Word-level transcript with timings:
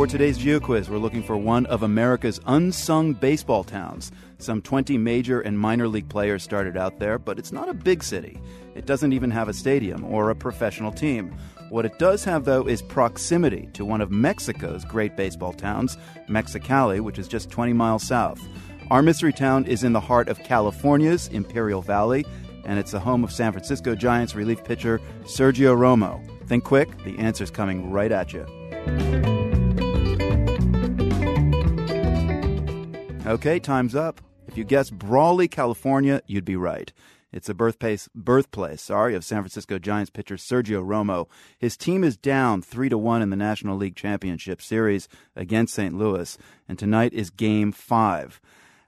For 0.00 0.06
today's 0.06 0.38
GeoQuiz, 0.38 0.88
we're 0.88 0.96
looking 0.96 1.22
for 1.22 1.36
one 1.36 1.66
of 1.66 1.82
America's 1.82 2.40
unsung 2.46 3.12
baseball 3.12 3.62
towns. 3.62 4.10
Some 4.38 4.62
20 4.62 4.96
major 4.96 5.42
and 5.42 5.58
minor 5.58 5.86
league 5.88 6.08
players 6.08 6.42
started 6.42 6.74
out 6.74 6.98
there, 6.98 7.18
but 7.18 7.38
it's 7.38 7.52
not 7.52 7.68
a 7.68 7.74
big 7.74 8.02
city. 8.02 8.40
It 8.74 8.86
doesn't 8.86 9.12
even 9.12 9.30
have 9.30 9.50
a 9.50 9.52
stadium 9.52 10.02
or 10.06 10.30
a 10.30 10.34
professional 10.34 10.90
team. 10.90 11.36
What 11.68 11.84
it 11.84 11.98
does 11.98 12.24
have, 12.24 12.46
though, 12.46 12.66
is 12.66 12.80
proximity 12.80 13.68
to 13.74 13.84
one 13.84 14.00
of 14.00 14.10
Mexico's 14.10 14.86
great 14.86 15.18
baseball 15.18 15.52
towns, 15.52 15.98
Mexicali, 16.30 17.02
which 17.02 17.18
is 17.18 17.28
just 17.28 17.50
20 17.50 17.74
miles 17.74 18.02
south. 18.02 18.40
Our 18.90 19.02
mystery 19.02 19.34
town 19.34 19.66
is 19.66 19.84
in 19.84 19.92
the 19.92 20.00
heart 20.00 20.30
of 20.30 20.42
California's 20.42 21.28
Imperial 21.28 21.82
Valley, 21.82 22.24
and 22.64 22.78
it's 22.78 22.92
the 22.92 23.00
home 23.00 23.22
of 23.22 23.32
San 23.32 23.52
Francisco 23.52 23.94
Giants 23.94 24.34
relief 24.34 24.64
pitcher 24.64 24.98
Sergio 25.24 25.76
Romo. 25.76 26.26
Think 26.46 26.64
quick, 26.64 26.88
the 27.04 27.18
answer's 27.18 27.50
coming 27.50 27.90
right 27.90 28.10
at 28.10 28.32
you. 28.32 28.46
Okay, 33.30 33.60
time's 33.60 33.94
up. 33.94 34.20
If 34.48 34.58
you 34.58 34.64
guessed 34.64 34.98
Brawley, 34.98 35.46
California, 35.46 36.20
you'd 36.26 36.44
be 36.44 36.56
right. 36.56 36.92
It's 37.32 37.46
the 37.46 37.54
birthplace, 37.54 38.08
birthplace, 38.12 38.82
sorry, 38.82 39.14
of 39.14 39.24
San 39.24 39.42
Francisco 39.42 39.78
Giants 39.78 40.10
pitcher 40.10 40.34
Sergio 40.34 40.84
Romo. 40.84 41.28
His 41.56 41.76
team 41.76 42.02
is 42.02 42.16
down 42.16 42.60
three 42.60 42.88
to 42.88 42.98
one 42.98 43.22
in 43.22 43.30
the 43.30 43.36
National 43.36 43.76
League 43.76 43.94
Championship 43.94 44.60
Series 44.60 45.06
against 45.36 45.74
St. 45.74 45.96
Louis, 45.96 46.36
and 46.68 46.76
tonight 46.76 47.12
is 47.12 47.30
Game 47.30 47.70
Five. 47.70 48.40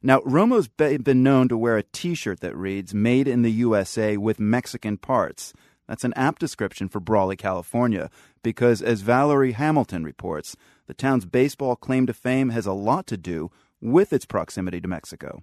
Now, 0.02 0.18
Romo's 0.22 0.66
been 0.66 1.22
known 1.22 1.46
to 1.46 1.56
wear 1.56 1.76
a 1.76 1.84
T-shirt 1.84 2.40
that 2.40 2.56
reads 2.56 2.92
"Made 2.92 3.28
in 3.28 3.42
the 3.42 3.52
USA 3.52 4.16
with 4.16 4.40
Mexican 4.40 4.96
parts." 4.96 5.52
That's 5.86 6.02
an 6.02 6.14
apt 6.16 6.40
description 6.40 6.88
for 6.88 6.98
Brawley, 6.98 7.36
California, 7.36 8.10
because 8.42 8.82
as 8.82 9.02
Valerie 9.02 9.52
Hamilton 9.52 10.02
reports, 10.02 10.56
the 10.88 10.94
town's 10.94 11.26
baseball 11.26 11.76
claim 11.76 12.08
to 12.08 12.12
fame 12.12 12.48
has 12.48 12.66
a 12.66 12.72
lot 12.72 13.06
to 13.06 13.16
do 13.16 13.52
with 13.82 14.12
its 14.12 14.24
proximity 14.24 14.80
to 14.80 14.88
Mexico. 14.88 15.42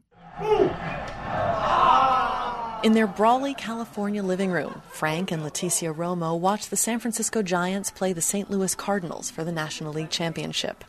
In 2.81 2.93
their 2.93 3.07
Brawley, 3.07 3.53
California 3.53 4.23
living 4.23 4.51
room, 4.51 4.81
Frank 4.89 5.31
and 5.31 5.43
Leticia 5.43 5.93
Romo 5.93 6.39
watch 6.39 6.69
the 6.69 6.77
San 6.77 6.99
Francisco 6.99 7.41
Giants 7.41 7.91
play 7.91 8.13
the 8.13 8.21
St. 8.21 8.49
Louis 8.49 8.73
Cardinals 8.73 9.29
for 9.29 9.43
the 9.43 9.51
National 9.51 9.91
League 9.91 10.09
Championship. 10.09 10.85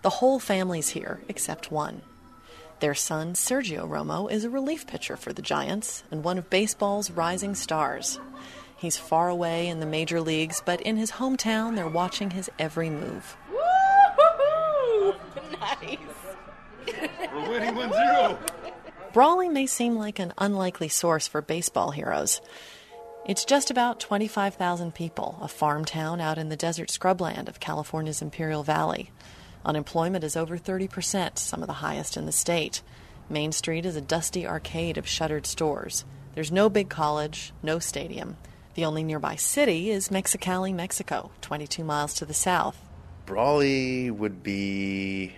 The 0.00 0.08
whole 0.08 0.38
family's 0.38 0.88
here, 0.88 1.20
except 1.28 1.70
one. 1.70 2.00
Their 2.80 2.94
son, 2.94 3.34
Sergio 3.34 3.86
Romo, 3.86 4.30
is 4.30 4.44
a 4.44 4.50
relief 4.50 4.86
pitcher 4.86 5.16
for 5.18 5.34
the 5.34 5.42
Giants 5.42 6.02
and 6.10 6.24
one 6.24 6.38
of 6.38 6.48
baseball's 6.48 7.10
rising 7.10 7.54
stars. 7.54 8.18
He's 8.76 8.96
far 8.96 9.28
away 9.28 9.68
in 9.68 9.80
the 9.80 9.86
major 9.86 10.20
leagues, 10.20 10.62
but 10.64 10.80
in 10.80 10.96
his 10.96 11.12
hometown, 11.12 11.76
they're 11.76 11.88
watching 11.88 12.30
his 12.30 12.50
every 12.58 12.88
move. 12.90 13.36
Woo-hoo-hoo! 13.50 15.14
Nice. 15.60 15.98
We're 17.76 17.88
winning 17.88 17.96
1 17.96 18.36
0. 18.36 18.38
Brawley 19.12 19.48
may 19.48 19.66
seem 19.66 19.96
like 19.96 20.20
an 20.20 20.32
unlikely 20.38 20.88
source 20.88 21.26
for 21.26 21.42
baseball 21.42 21.90
heroes. 21.90 22.40
It's 23.26 23.44
just 23.44 23.68
about 23.68 23.98
25,000 23.98 24.94
people, 24.94 25.38
a 25.42 25.48
farm 25.48 25.84
town 25.84 26.20
out 26.20 26.38
in 26.38 26.50
the 26.50 26.56
desert 26.56 26.88
scrubland 26.88 27.48
of 27.48 27.58
California's 27.58 28.22
Imperial 28.22 28.62
Valley. 28.62 29.10
Unemployment 29.64 30.22
is 30.22 30.36
over 30.36 30.56
30%, 30.56 31.36
some 31.36 31.62
of 31.62 31.66
the 31.66 31.74
highest 31.74 32.16
in 32.16 32.26
the 32.26 32.32
state. 32.32 32.80
Main 33.28 33.50
Street 33.50 33.86
is 33.86 33.96
a 33.96 34.00
dusty 34.00 34.46
arcade 34.46 34.96
of 34.96 35.08
shuttered 35.08 35.46
stores. 35.46 36.04
There's 36.34 36.52
no 36.52 36.68
big 36.68 36.88
college, 36.90 37.52
no 37.60 37.80
stadium. 37.80 38.36
The 38.74 38.84
only 38.84 39.02
nearby 39.02 39.34
city 39.34 39.90
is 39.90 40.10
Mexicali, 40.10 40.72
Mexico, 40.72 41.32
22 41.40 41.82
miles 41.82 42.14
to 42.14 42.24
the 42.24 42.34
south. 42.34 42.78
Brawley 43.26 44.12
would 44.12 44.44
be 44.44 45.34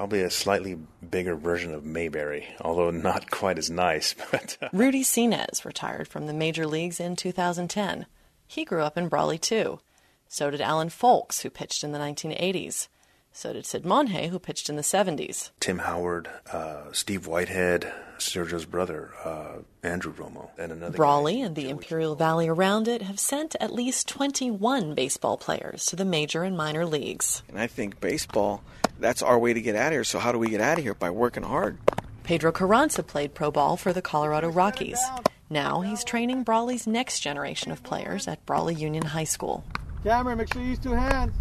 probably 0.00 0.22
a 0.22 0.30
slightly 0.30 0.78
bigger 1.10 1.36
version 1.36 1.74
of 1.74 1.84
Mayberry, 1.84 2.46
although 2.62 2.90
not 2.90 3.30
quite 3.30 3.58
as 3.58 3.68
nice. 3.68 4.14
But 4.30 4.56
uh, 4.62 4.70
Rudy 4.72 5.04
Seánez 5.04 5.62
retired 5.62 6.08
from 6.08 6.26
the 6.26 6.32
major 6.32 6.66
leagues 6.66 7.00
in 7.00 7.16
2010. 7.16 8.06
He 8.46 8.64
grew 8.64 8.80
up 8.80 8.96
in 8.96 9.08
Brawley 9.08 9.36
too. 9.36 9.78
So 10.26 10.50
did 10.50 10.62
Alan 10.62 10.88
Fowlkes, 10.88 11.42
who 11.42 11.50
pitched 11.50 11.84
in 11.84 11.92
the 11.92 11.98
1980s. 11.98 12.88
So 13.32 13.52
did 13.52 13.64
Sid 13.64 13.84
Monge, 13.86 14.28
who 14.28 14.38
pitched 14.38 14.68
in 14.68 14.76
the 14.76 14.82
70s. 14.82 15.50
Tim 15.60 15.78
Howard, 15.78 16.28
uh, 16.52 16.92
Steve 16.92 17.26
Whitehead, 17.26 17.92
Sergio's 18.18 18.66
brother, 18.66 19.10
uh, 19.24 19.58
Andrew 19.82 20.12
Romo, 20.12 20.50
and 20.58 20.72
another. 20.72 20.96
Brawley 20.96 21.36
guy, 21.38 21.46
and 21.46 21.56
the 21.56 21.62
Joey 21.62 21.70
Imperial 21.70 22.14
Valley 22.16 22.48
around 22.48 22.88
it 22.88 23.02
have 23.02 23.18
sent 23.20 23.56
at 23.60 23.72
least 23.72 24.08
21 24.08 24.94
baseball 24.94 25.36
players 25.36 25.86
to 25.86 25.96
the 25.96 26.04
major 26.04 26.42
and 26.42 26.56
minor 26.56 26.84
leagues. 26.84 27.42
And 27.48 27.58
I 27.58 27.66
think 27.66 28.00
baseball, 28.00 28.62
that's 28.98 29.22
our 29.22 29.38
way 29.38 29.54
to 29.54 29.60
get 29.60 29.76
out 29.76 29.88
of 29.88 29.92
here. 29.92 30.04
So 30.04 30.18
how 30.18 30.32
do 30.32 30.38
we 30.38 30.50
get 30.50 30.60
out 30.60 30.78
of 30.78 30.84
here? 30.84 30.94
By 30.94 31.10
working 31.10 31.44
hard. 31.44 31.78
Pedro 32.24 32.52
Carranza 32.52 33.02
played 33.02 33.34
pro 33.34 33.50
ball 33.50 33.76
for 33.76 33.92
the 33.92 34.02
Colorado 34.02 34.50
Rockies. 34.50 35.00
Now 35.48 35.80
he's 35.80 36.04
training 36.04 36.44
Brawley's 36.44 36.86
next 36.86 37.20
generation 37.20 37.72
of 37.72 37.82
players 37.82 38.28
at 38.28 38.44
Brawley 38.44 38.74
Union 38.74 39.04
High 39.04 39.24
School. 39.24 39.64
Cameron, 40.04 40.38
make 40.38 40.52
sure 40.52 40.62
you 40.62 40.68
use 40.70 40.78
two 40.78 40.92
hands. 40.92 41.34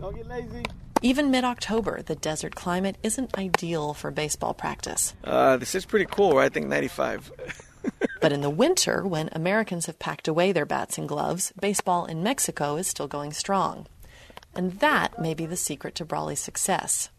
Don't 0.00 0.14
get 0.14 0.26
lazy. 0.26 0.64
Even 1.04 1.30
mid 1.30 1.44
October, 1.44 2.00
the 2.00 2.14
desert 2.14 2.54
climate 2.54 2.96
isn't 3.02 3.36
ideal 3.36 3.92
for 3.92 4.10
baseball 4.10 4.54
practice. 4.54 5.12
Uh, 5.22 5.58
this 5.58 5.74
is 5.74 5.84
pretty 5.84 6.06
cool. 6.06 6.36
Right? 6.36 6.46
I 6.46 6.48
think 6.48 6.66
95. 6.66 7.30
But 8.22 8.32
in 8.32 8.40
the 8.40 8.48
winter, 8.48 9.06
when 9.06 9.28
Americans 9.32 9.84
have 9.84 9.98
packed 9.98 10.26
away 10.26 10.50
their 10.52 10.64
bats 10.64 10.96
and 10.96 11.06
gloves, 11.06 11.52
baseball 11.60 12.06
in 12.06 12.22
Mexico 12.22 12.76
is 12.76 12.86
still 12.86 13.06
going 13.06 13.34
strong. 13.34 13.86
And 14.54 14.80
that 14.80 15.20
may 15.20 15.34
be 15.34 15.44
the 15.44 15.58
secret 15.58 15.94
to 15.96 16.06
Brawley's 16.06 16.40
success. 16.40 17.10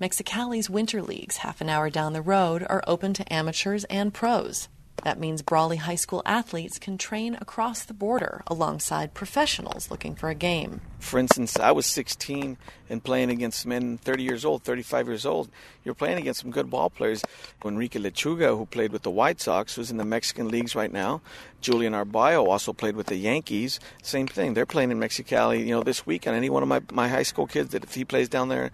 Mexicali's 0.00 0.70
winter 0.70 1.02
leagues, 1.02 1.38
half 1.38 1.60
an 1.60 1.68
hour 1.68 1.90
down 1.90 2.14
the 2.14 2.22
road, 2.22 2.64
are 2.70 2.82
open 2.86 3.12
to 3.12 3.30
amateurs 3.30 3.84
and 3.90 4.14
pros. 4.14 4.70
That 5.04 5.20
means 5.20 5.42
Brawley 5.42 5.76
High 5.76 5.94
School 5.94 6.22
athletes 6.26 6.78
can 6.78 6.98
train 6.98 7.36
across 7.40 7.84
the 7.84 7.94
border 7.94 8.42
alongside 8.46 9.14
professionals 9.14 9.90
looking 9.90 10.14
for 10.14 10.28
a 10.28 10.34
game. 10.34 10.80
For 10.98 11.18
instance, 11.18 11.58
I 11.58 11.70
was 11.70 11.86
16 11.86 12.56
and 12.90 13.04
playing 13.04 13.30
against 13.30 13.64
men 13.66 13.98
30 13.98 14.22
years 14.22 14.44
old, 14.44 14.64
35 14.64 15.06
years 15.06 15.24
old. 15.24 15.50
You're 15.84 15.94
playing 15.94 16.18
against 16.18 16.40
some 16.40 16.50
good 16.50 16.68
ball 16.68 16.90
players. 16.90 17.22
Enrique 17.64 17.98
Lechuga, 17.98 18.56
who 18.56 18.66
played 18.66 18.92
with 18.92 19.02
the 19.02 19.10
White 19.10 19.40
Sox, 19.40 19.76
who's 19.76 19.90
in 19.90 19.96
the 19.96 20.04
Mexican 20.04 20.48
leagues 20.48 20.74
right 20.74 20.92
now. 20.92 21.20
Julian 21.60 21.92
Arbayo 21.92 22.46
also 22.46 22.72
played 22.72 22.96
with 22.96 23.06
the 23.06 23.16
Yankees. 23.16 23.78
Same 24.02 24.26
thing. 24.26 24.54
They're 24.54 24.66
playing 24.66 24.90
in 24.90 24.98
Mexicali, 24.98 25.60
you 25.60 25.70
know, 25.70 25.82
this 25.82 26.06
weekend. 26.06 26.36
Any 26.36 26.50
one 26.50 26.62
of 26.62 26.68
my, 26.68 26.82
my 26.92 27.08
high 27.08 27.22
school 27.22 27.46
kids 27.46 27.70
that 27.70 27.84
if 27.84 27.94
he 27.94 28.04
plays 28.04 28.28
down 28.28 28.48
there 28.48 28.70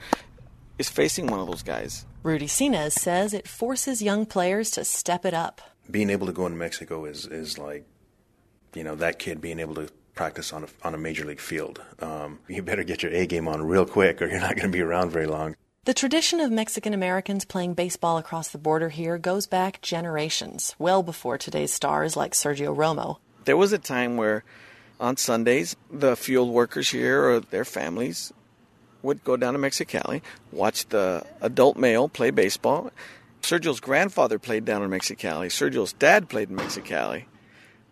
is 0.78 0.88
facing 0.88 1.26
one 1.26 1.40
of 1.40 1.46
those 1.46 1.62
guys. 1.62 2.06
Rudy 2.22 2.46
Seánez 2.46 2.92
says 2.92 3.34
it 3.34 3.46
forces 3.46 4.00
young 4.00 4.24
players 4.24 4.70
to 4.72 4.84
step 4.84 5.24
it 5.24 5.34
up. 5.34 5.60
Being 5.90 6.10
able 6.10 6.26
to 6.26 6.32
go 6.32 6.46
into 6.46 6.58
Mexico 6.58 7.04
is 7.04 7.26
is 7.26 7.58
like, 7.58 7.84
you 8.74 8.84
know, 8.84 8.94
that 8.96 9.18
kid 9.18 9.40
being 9.40 9.58
able 9.58 9.74
to 9.76 9.88
practice 10.14 10.52
on 10.52 10.64
a 10.64 10.68
on 10.82 10.94
a 10.94 10.98
major 10.98 11.24
league 11.24 11.40
field. 11.40 11.82
Um, 12.00 12.38
you 12.48 12.62
better 12.62 12.84
get 12.84 13.02
your 13.02 13.12
A 13.12 13.26
game 13.26 13.48
on 13.48 13.62
real 13.62 13.86
quick, 13.86 14.22
or 14.22 14.26
you're 14.26 14.40
not 14.40 14.56
going 14.56 14.70
to 14.70 14.76
be 14.76 14.80
around 14.80 15.10
very 15.10 15.26
long. 15.26 15.56
The 15.84 15.94
tradition 15.94 16.40
of 16.40 16.50
Mexican 16.50 16.94
Americans 16.94 17.44
playing 17.44 17.74
baseball 17.74 18.16
across 18.16 18.48
the 18.48 18.56
border 18.56 18.88
here 18.88 19.18
goes 19.18 19.46
back 19.46 19.82
generations, 19.82 20.74
well 20.78 21.02
before 21.02 21.36
today's 21.36 21.74
stars 21.74 22.16
like 22.16 22.32
Sergio 22.32 22.74
Romo. 22.74 23.18
There 23.44 23.58
was 23.58 23.74
a 23.74 23.78
time 23.78 24.16
where 24.16 24.44
on 24.98 25.18
Sundays, 25.18 25.76
the 25.90 26.16
field 26.16 26.48
workers 26.48 26.88
here 26.88 27.28
or 27.28 27.40
their 27.40 27.66
families 27.66 28.32
would 29.02 29.22
go 29.24 29.36
down 29.36 29.52
to 29.52 29.58
Mexicali, 29.58 30.22
watch 30.50 30.88
the 30.88 31.26
adult 31.42 31.76
male 31.76 32.08
play 32.08 32.30
baseball. 32.30 32.90
Sergio's 33.44 33.78
grandfather 33.78 34.38
played 34.38 34.65
down 34.65 34.82
in 34.82 34.88
Mexicali. 34.88 35.49
Sergio's 35.49 35.93
dad 35.93 36.31
played 36.31 36.49
in 36.49 36.56
Mexicali. 36.56 37.25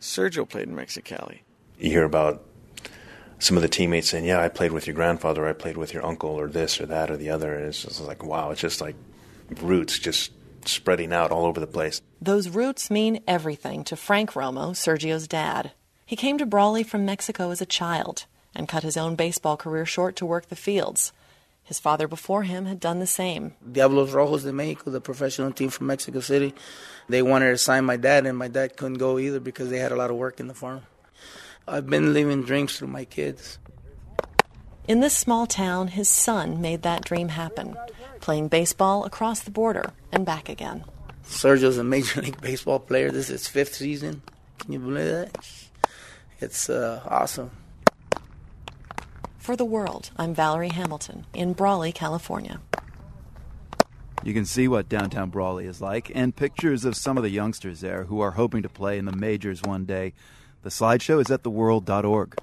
Sergio 0.00 0.48
played 0.48 0.66
in 0.66 0.74
Mexicali. 0.74 1.40
You 1.78 1.90
hear 1.90 2.04
about 2.04 2.42
some 3.38 3.58
of 3.58 3.62
the 3.62 3.68
teammates 3.68 4.08
saying, 4.08 4.24
"Yeah, 4.24 4.40
I 4.40 4.48
played 4.48 4.72
with 4.72 4.86
your 4.86 4.96
grandfather, 4.96 5.46
I 5.46 5.52
played 5.52 5.76
with 5.76 5.92
your 5.92 6.06
uncle, 6.06 6.30
or 6.30 6.48
this 6.48 6.80
or 6.80 6.86
that 6.86 7.10
or 7.10 7.18
the 7.18 7.28
other." 7.28 7.54
And 7.54 7.66
it's 7.66 7.82
just 7.82 8.00
like, 8.00 8.24
wow, 8.24 8.50
it's 8.50 8.62
just 8.62 8.80
like 8.80 8.96
roots 9.60 9.98
just 9.98 10.32
spreading 10.64 11.12
out 11.12 11.30
all 11.30 11.44
over 11.44 11.60
the 11.60 11.66
place. 11.66 12.00
Those 12.18 12.48
roots 12.48 12.90
mean 12.90 13.22
everything 13.28 13.84
to 13.84 13.94
Frank 13.94 14.32
Romo, 14.32 14.70
Sergio's 14.70 15.28
dad. 15.28 15.72
He 16.06 16.16
came 16.16 16.38
to 16.38 16.46
Brawley 16.46 16.82
from 16.82 17.04
Mexico 17.04 17.50
as 17.50 17.60
a 17.60 17.66
child 17.66 18.24
and 18.54 18.68
cut 18.68 18.84
his 18.84 18.96
own 18.96 19.16
baseball 19.16 19.58
career 19.58 19.84
short 19.84 20.16
to 20.16 20.24
work 20.24 20.48
the 20.48 20.56
fields. 20.56 21.12
His 21.72 21.80
father 21.80 22.06
before 22.06 22.42
him 22.42 22.66
had 22.66 22.80
done 22.80 22.98
the 22.98 23.06
same. 23.06 23.54
Diablos 23.72 24.12
Rojos 24.12 24.42
de 24.42 24.52
Mexico, 24.52 24.90
the 24.90 25.00
professional 25.00 25.52
team 25.52 25.70
from 25.70 25.86
Mexico 25.86 26.20
City. 26.20 26.52
They 27.08 27.22
wanted 27.22 27.48
to 27.48 27.56
sign 27.56 27.86
my 27.86 27.96
dad, 27.96 28.26
and 28.26 28.36
my 28.36 28.48
dad 28.48 28.76
couldn't 28.76 28.98
go 28.98 29.18
either 29.18 29.40
because 29.40 29.70
they 29.70 29.78
had 29.78 29.90
a 29.90 29.96
lot 29.96 30.10
of 30.10 30.16
work 30.16 30.38
in 30.38 30.48
the 30.48 30.52
farm. 30.52 30.82
I've 31.66 31.88
been 31.88 32.12
living 32.12 32.42
dreams 32.42 32.76
through 32.76 32.88
my 32.88 33.06
kids. 33.06 33.58
In 34.86 35.00
this 35.00 35.16
small 35.16 35.46
town, 35.46 35.88
his 35.88 36.10
son 36.10 36.60
made 36.60 36.82
that 36.82 37.06
dream 37.06 37.30
happen, 37.30 37.74
playing 38.20 38.48
baseball 38.48 39.06
across 39.06 39.40
the 39.40 39.50
border 39.50 39.94
and 40.12 40.26
back 40.26 40.50
again. 40.50 40.84
Sergio's 41.24 41.78
a 41.78 41.84
Major 41.84 42.20
League 42.26 42.42
Baseball 42.42 42.80
player. 42.80 43.10
This 43.10 43.30
is 43.30 43.46
his 43.46 43.48
fifth 43.48 43.76
season. 43.76 44.20
Can 44.58 44.74
you 44.74 44.78
believe 44.78 45.06
that? 45.06 45.48
It's 46.38 46.68
uh, 46.68 47.00
awesome. 47.08 47.50
For 49.42 49.56
the 49.56 49.64
world, 49.64 50.12
I'm 50.16 50.36
Valerie 50.36 50.68
Hamilton 50.68 51.26
in 51.34 51.52
Brawley, 51.52 51.90
California. 51.90 52.60
You 54.22 54.34
can 54.34 54.44
see 54.44 54.68
what 54.68 54.88
downtown 54.88 55.30
Brawley 55.30 55.66
is 55.66 55.80
like 55.80 56.12
and 56.14 56.36
pictures 56.36 56.84
of 56.84 56.94
some 56.94 57.16
of 57.16 57.24
the 57.24 57.28
youngsters 57.28 57.80
there 57.80 58.04
who 58.04 58.20
are 58.20 58.30
hoping 58.30 58.62
to 58.62 58.68
play 58.68 58.98
in 58.98 59.04
the 59.04 59.10
majors 59.10 59.60
one 59.60 59.84
day. 59.84 60.12
The 60.62 60.70
slideshow 60.70 61.20
is 61.20 61.28
at 61.28 61.42
theworld.org. 61.42 62.36